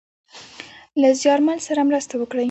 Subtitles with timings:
[1.01, 2.39] له زیارمل سره مرسته وکړﺉ.